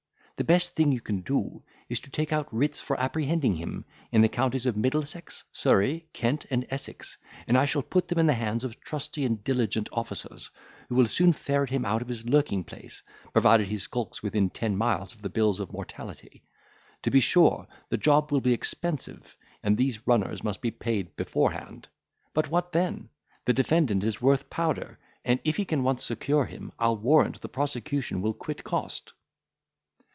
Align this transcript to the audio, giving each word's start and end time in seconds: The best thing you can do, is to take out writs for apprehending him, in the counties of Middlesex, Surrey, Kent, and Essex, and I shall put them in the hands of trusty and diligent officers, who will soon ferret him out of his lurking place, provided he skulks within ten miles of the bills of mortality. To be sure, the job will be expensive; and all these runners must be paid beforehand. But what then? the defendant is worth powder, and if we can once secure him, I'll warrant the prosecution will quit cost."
The 0.43 0.53
best 0.53 0.71
thing 0.71 0.91
you 0.91 1.01
can 1.01 1.21
do, 1.21 1.61
is 1.87 1.99
to 1.99 2.09
take 2.09 2.33
out 2.33 2.51
writs 2.51 2.81
for 2.81 2.99
apprehending 2.99 3.57
him, 3.57 3.85
in 4.11 4.21
the 4.23 4.27
counties 4.27 4.65
of 4.65 4.75
Middlesex, 4.75 5.43
Surrey, 5.51 6.07
Kent, 6.13 6.47
and 6.49 6.65
Essex, 6.71 7.15
and 7.47 7.55
I 7.55 7.65
shall 7.65 7.83
put 7.83 8.07
them 8.07 8.17
in 8.17 8.25
the 8.25 8.33
hands 8.33 8.63
of 8.63 8.79
trusty 8.81 9.23
and 9.23 9.43
diligent 9.43 9.87
officers, 9.91 10.49
who 10.89 10.95
will 10.95 11.05
soon 11.05 11.31
ferret 11.31 11.69
him 11.69 11.85
out 11.85 12.01
of 12.01 12.07
his 12.07 12.25
lurking 12.25 12.63
place, 12.63 13.03
provided 13.33 13.67
he 13.67 13.77
skulks 13.77 14.23
within 14.23 14.49
ten 14.49 14.75
miles 14.75 15.13
of 15.13 15.21
the 15.21 15.29
bills 15.29 15.59
of 15.59 15.71
mortality. 15.71 16.41
To 17.03 17.11
be 17.11 17.19
sure, 17.19 17.67
the 17.89 17.97
job 17.99 18.31
will 18.31 18.41
be 18.41 18.51
expensive; 18.51 19.37
and 19.61 19.73
all 19.75 19.77
these 19.77 20.07
runners 20.07 20.43
must 20.43 20.63
be 20.63 20.71
paid 20.71 21.15
beforehand. 21.15 21.87
But 22.33 22.49
what 22.49 22.71
then? 22.71 23.09
the 23.45 23.53
defendant 23.53 24.03
is 24.03 24.23
worth 24.23 24.49
powder, 24.49 24.97
and 25.23 25.39
if 25.43 25.59
we 25.59 25.65
can 25.65 25.83
once 25.83 26.03
secure 26.03 26.45
him, 26.45 26.71
I'll 26.79 26.97
warrant 26.97 27.41
the 27.41 27.47
prosecution 27.47 28.23
will 28.23 28.33
quit 28.33 28.63
cost." 28.63 29.13